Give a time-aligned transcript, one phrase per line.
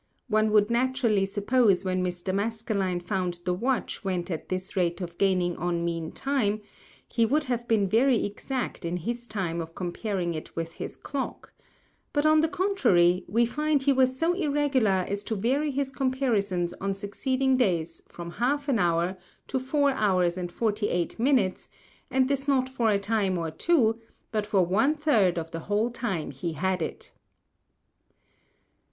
[0.29, 2.33] One would naturally suppose when Mr.
[2.33, 6.59] Maskelyne found the Watch went at this Rate of gaining on Mean Time,
[7.07, 11.53] he would have been very exact in his Time of comparing it with his Clock;
[12.13, 16.73] but on the contrary we find he was so irregular as to vary his Comparisons
[16.81, 19.17] on succeeding Days from half an Hour
[19.49, 21.69] to four Hours and 48 Minutes,
[22.09, 23.99] and this not for a Time or two,
[24.31, 27.13] but for one third of the whole Time he had it.